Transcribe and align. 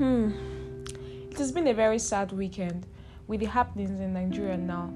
Hmm. 0.00 0.30
It 1.30 1.36
has 1.36 1.52
been 1.52 1.66
a 1.66 1.74
very 1.74 1.98
sad 1.98 2.32
weekend 2.32 2.86
with 3.26 3.40
the 3.40 3.46
happenings 3.46 4.00
in 4.00 4.14
Nigeria 4.14 4.56
now. 4.56 4.86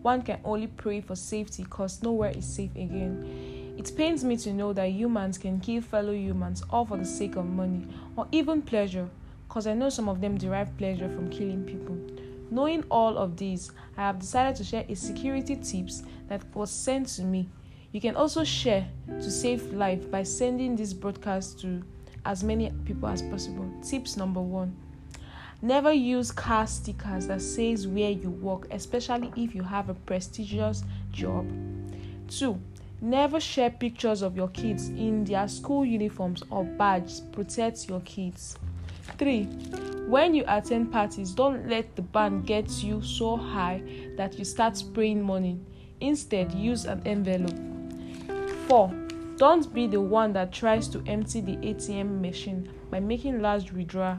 One 0.00 0.22
can 0.22 0.40
only 0.46 0.68
pray 0.68 1.02
for 1.02 1.14
safety 1.14 1.64
because 1.64 2.02
nowhere 2.02 2.30
is 2.30 2.46
safe 2.46 2.70
again. 2.70 3.74
It 3.76 3.94
pains 3.94 4.24
me 4.24 4.38
to 4.38 4.54
know 4.54 4.72
that 4.72 4.86
humans 4.86 5.36
can 5.36 5.60
kill 5.60 5.82
fellow 5.82 6.14
humans 6.14 6.62
all 6.70 6.86
for 6.86 6.96
the 6.96 7.04
sake 7.04 7.36
of 7.36 7.44
money 7.44 7.86
or 8.16 8.28
even 8.32 8.62
pleasure 8.62 9.10
because 9.46 9.66
I 9.66 9.74
know 9.74 9.90
some 9.90 10.08
of 10.08 10.22
them 10.22 10.38
derive 10.38 10.74
pleasure 10.78 11.10
from 11.10 11.28
killing 11.28 11.62
people. 11.64 11.98
Knowing 12.50 12.82
all 12.90 13.18
of 13.18 13.36
these, 13.36 13.70
I 13.98 14.06
have 14.06 14.20
decided 14.20 14.56
to 14.56 14.64
share 14.64 14.86
a 14.88 14.94
security 14.94 15.56
tips 15.56 16.02
that 16.28 16.42
was 16.54 16.70
sent 16.70 17.08
to 17.08 17.24
me. 17.24 17.50
You 17.92 18.00
can 18.00 18.16
also 18.16 18.42
share 18.42 18.88
to 19.06 19.30
save 19.30 19.74
life 19.74 20.10
by 20.10 20.22
sending 20.22 20.76
this 20.76 20.94
broadcast 20.94 21.60
to 21.60 21.82
as 22.26 22.44
many 22.44 22.70
people 22.84 23.08
as 23.08 23.22
possible. 23.22 23.70
Tips 23.82 24.16
number 24.16 24.40
1. 24.40 24.74
Never 25.62 25.92
use 25.92 26.30
car 26.30 26.66
stickers 26.66 27.26
that 27.28 27.40
says 27.40 27.86
where 27.86 28.10
you 28.10 28.30
work, 28.30 28.66
especially 28.70 29.32
if 29.36 29.54
you 29.54 29.62
have 29.62 29.88
a 29.88 29.94
prestigious 29.94 30.84
job. 31.12 31.46
2. 32.28 32.60
Never 33.00 33.40
share 33.40 33.70
pictures 33.70 34.22
of 34.22 34.36
your 34.36 34.48
kids 34.48 34.88
in 34.88 35.24
their 35.24 35.48
school 35.48 35.84
uniforms 35.84 36.42
or 36.50 36.64
badges. 36.64 37.20
Protect 37.32 37.88
your 37.88 38.00
kids. 38.00 38.58
3. 39.18 39.44
When 40.08 40.34
you 40.34 40.44
attend 40.46 40.92
parties, 40.92 41.30
don't 41.32 41.68
let 41.68 41.96
the 41.96 42.02
band 42.02 42.46
get 42.46 42.70
you 42.82 43.02
so 43.02 43.36
high 43.36 43.82
that 44.16 44.38
you 44.38 44.44
start 44.44 44.76
spraying 44.76 45.22
money. 45.22 45.58
Instead, 46.00 46.52
use 46.52 46.84
an 46.84 47.02
envelope. 47.06 47.58
4. 48.68 49.05
Don't 49.36 49.72
be 49.74 49.86
the 49.86 50.00
one 50.00 50.32
that 50.32 50.50
tries 50.50 50.88
to 50.88 51.02
empty 51.06 51.42
the 51.42 51.56
ATM 51.56 52.22
machine 52.22 52.70
by 52.90 53.00
making 53.00 53.42
large 53.42 53.70
withdrawal. 53.70 54.18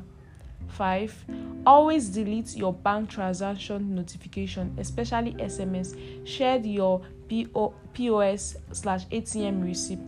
5. 0.67 1.25
Always 1.65 2.09
delete 2.09 2.55
your 2.55 2.73
bank 2.73 3.09
transaction 3.09 3.95
notification, 3.95 4.75
especially 4.77 5.33
SMS. 5.33 5.95
Share 6.27 6.57
your 6.57 7.01
POS 7.29 8.57
slash 8.73 9.07
ATM 9.07 9.63
receipt. 9.63 9.99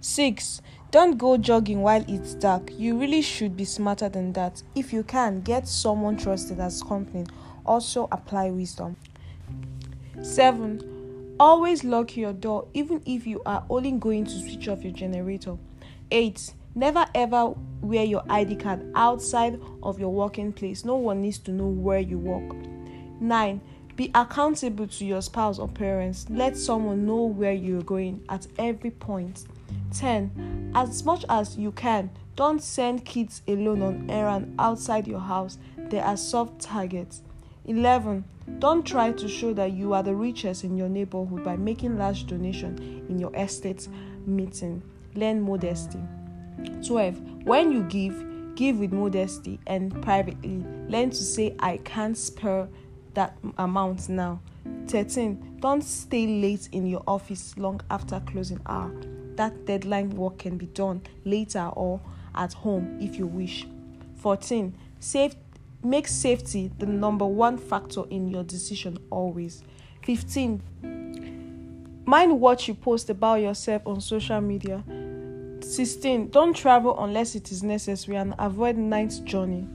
6. 0.00 0.62
Don't 0.92 1.16
go 1.16 1.36
jogging 1.36 1.80
while 1.80 2.04
it's 2.06 2.34
dark. 2.34 2.70
You 2.76 2.98
really 2.98 3.22
should 3.22 3.56
be 3.56 3.64
smarter 3.64 4.08
than 4.08 4.32
that. 4.34 4.62
If 4.74 4.92
you 4.92 5.02
can, 5.02 5.40
get 5.40 5.66
someone 5.66 6.16
trusted 6.16 6.60
as 6.60 6.82
company. 6.82 7.26
Also, 7.64 8.08
apply 8.12 8.50
wisdom. 8.50 8.96
7. 10.22 10.91
Always 11.40 11.82
lock 11.84 12.16
your 12.16 12.32
door 12.32 12.68
even 12.74 13.02
if 13.06 13.26
you 13.26 13.42
are 13.46 13.64
only 13.68 13.92
going 13.92 14.24
to 14.24 14.30
switch 14.30 14.68
off 14.68 14.82
your 14.82 14.92
generator. 14.92 15.56
8. 16.10 16.54
Never 16.74 17.06
ever 17.14 17.54
wear 17.80 18.04
your 18.04 18.22
ID 18.28 18.56
card 18.56 18.90
outside 18.94 19.60
of 19.82 19.98
your 19.98 20.12
working 20.12 20.52
place. 20.52 20.84
No 20.84 20.96
one 20.96 21.22
needs 21.22 21.38
to 21.40 21.50
know 21.50 21.66
where 21.66 21.98
you 21.98 22.18
work. 22.18 22.56
9. 23.20 23.60
Be 23.96 24.10
accountable 24.14 24.86
to 24.86 25.04
your 25.04 25.20
spouse 25.20 25.58
or 25.58 25.68
parents. 25.68 26.26
Let 26.30 26.56
someone 26.56 27.06
know 27.06 27.24
where 27.24 27.52
you're 27.52 27.82
going 27.82 28.24
at 28.28 28.46
every 28.58 28.90
point. 28.90 29.44
10. 29.92 30.72
As 30.74 31.04
much 31.04 31.24
as 31.28 31.58
you 31.58 31.72
can, 31.72 32.10
don't 32.36 32.62
send 32.62 33.04
kids 33.04 33.42
alone 33.46 33.82
on 33.82 34.10
errand 34.10 34.54
outside 34.58 35.06
your 35.06 35.20
house. 35.20 35.58
They 35.76 36.00
are 36.00 36.16
soft 36.16 36.60
targets. 36.60 37.22
11. 37.66 38.24
Don't 38.58 38.84
try 38.84 39.12
to 39.12 39.28
show 39.28 39.52
that 39.54 39.72
you 39.72 39.92
are 39.94 40.02
the 40.02 40.14
richest 40.14 40.64
in 40.64 40.76
your 40.76 40.88
neighborhood 40.88 41.44
by 41.44 41.56
making 41.56 41.96
large 41.96 42.26
donation 42.26 43.04
in 43.08 43.18
your 43.18 43.34
estate 43.36 43.88
meeting. 44.26 44.82
Learn 45.14 45.40
modesty. 45.40 46.00
12. 46.86 47.44
When 47.44 47.70
you 47.70 47.82
give, 47.84 48.54
give 48.56 48.78
with 48.78 48.92
modesty 48.92 49.60
and 49.66 50.02
privately. 50.02 50.64
Learn 50.88 51.10
to 51.10 51.16
say 51.16 51.54
I 51.60 51.76
can't 51.78 52.16
spare 52.16 52.68
that 53.14 53.36
amount 53.58 54.08
now. 54.08 54.40
13. 54.88 55.58
Don't 55.60 55.82
stay 55.82 56.26
late 56.26 56.68
in 56.72 56.86
your 56.86 57.02
office 57.06 57.56
long 57.56 57.80
after 57.90 58.20
closing 58.20 58.60
hour. 58.66 58.92
That 59.36 59.66
deadline 59.66 60.10
work 60.10 60.38
can 60.38 60.58
be 60.58 60.66
done 60.66 61.02
later 61.24 61.70
or 61.74 62.00
at 62.34 62.52
home 62.52 62.98
if 63.00 63.16
you 63.16 63.26
wish. 63.26 63.66
14. 64.16 64.74
Save 65.00 65.34
Make 65.84 66.06
safety 66.06 66.70
the 66.78 66.86
number 66.86 67.26
one 67.26 67.58
factor 67.58 68.04
in 68.08 68.28
your 68.28 68.44
decision 68.44 68.98
always. 69.10 69.62
15. 70.04 70.62
Mind 72.04 72.40
what 72.40 72.68
you 72.68 72.74
post 72.74 73.10
about 73.10 73.40
yourself 73.40 73.82
on 73.86 74.00
social 74.00 74.40
media. 74.40 74.84
16. 75.60 76.30
Don't 76.30 76.54
travel 76.54 76.98
unless 77.02 77.34
it 77.34 77.50
is 77.50 77.62
necessary 77.62 78.16
and 78.16 78.34
avoid 78.38 78.76
night 78.76 79.20
journey. 79.24 79.66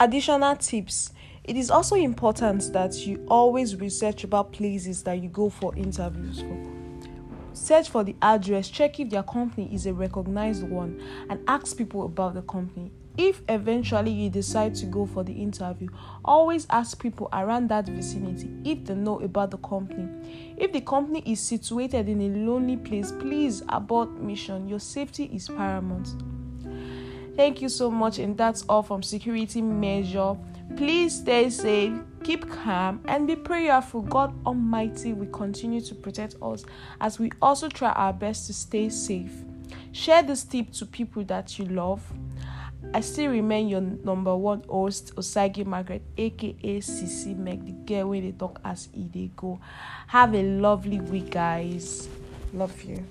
Additional 0.00 0.56
tips. 0.56 1.12
It 1.44 1.56
is 1.56 1.70
also 1.70 1.96
important 1.96 2.72
that 2.72 3.06
you 3.06 3.24
always 3.28 3.76
research 3.76 4.24
about 4.24 4.52
places 4.52 5.02
that 5.02 5.20
you 5.20 5.28
go 5.28 5.50
for 5.50 5.74
interviews 5.76 6.40
for. 6.40 6.71
Search 7.62 7.90
for 7.90 8.02
the 8.02 8.16
address, 8.20 8.68
check 8.68 8.98
if 8.98 9.10
their 9.10 9.22
company 9.22 9.72
is 9.72 9.86
a 9.86 9.94
recognized 9.94 10.64
one, 10.64 11.00
and 11.30 11.38
ask 11.46 11.78
people 11.78 12.04
about 12.04 12.34
the 12.34 12.42
company. 12.42 12.90
If 13.16 13.40
eventually 13.48 14.10
you 14.10 14.30
decide 14.30 14.74
to 14.74 14.86
go 14.86 15.06
for 15.06 15.22
the 15.22 15.32
interview, 15.32 15.86
always 16.24 16.66
ask 16.70 17.00
people 17.00 17.28
around 17.32 17.68
that 17.68 17.86
vicinity 17.86 18.50
if 18.64 18.84
they 18.84 18.96
know 18.96 19.20
about 19.20 19.52
the 19.52 19.58
company. 19.58 20.08
If 20.56 20.72
the 20.72 20.80
company 20.80 21.22
is 21.24 21.38
situated 21.38 22.08
in 22.08 22.20
a 22.20 22.36
lonely 22.36 22.78
place, 22.78 23.12
please 23.12 23.62
abort 23.68 24.10
mission. 24.20 24.68
Your 24.68 24.80
safety 24.80 25.30
is 25.32 25.46
paramount. 25.46 26.08
Thank 27.36 27.62
you 27.62 27.68
so 27.70 27.90
much, 27.90 28.18
and 28.18 28.36
that's 28.36 28.62
all 28.68 28.82
from 28.82 29.02
Security 29.02 29.62
Measure. 29.62 30.36
Please 30.76 31.16
stay 31.16 31.48
safe, 31.48 31.94
keep 32.22 32.48
calm, 32.50 33.00
and 33.06 33.26
be 33.26 33.36
prayerful. 33.36 34.02
God 34.02 34.34
Almighty 34.46 35.12
will 35.14 35.26
continue 35.26 35.80
to 35.80 35.94
protect 35.94 36.36
us 36.42 36.64
as 37.00 37.18
we 37.18 37.30
also 37.40 37.68
try 37.68 37.90
our 37.92 38.12
best 38.12 38.46
to 38.48 38.52
stay 38.52 38.88
safe. 38.90 39.32
Share 39.92 40.22
this 40.22 40.44
tip 40.44 40.72
to 40.72 40.86
people 40.86 41.24
that 41.24 41.58
you 41.58 41.64
love. 41.66 42.02
I 42.94 43.00
still 43.00 43.30
remain 43.30 43.68
your 43.68 43.80
number 43.80 44.36
one 44.36 44.62
host, 44.68 45.14
Osagi 45.16 45.64
Margaret, 45.64 46.02
aka 46.18 46.80
CC 46.80 47.36
Meg, 47.36 47.64
the 47.64 47.72
girl 47.72 48.10
when 48.10 48.24
they 48.24 48.32
talk 48.32 48.60
as 48.64 48.88
e 48.94 49.08
they 49.12 49.30
go. 49.36 49.58
Have 50.08 50.34
a 50.34 50.42
lovely 50.42 51.00
week, 51.00 51.30
guys. 51.30 52.08
Love 52.52 52.82
you. 52.82 53.02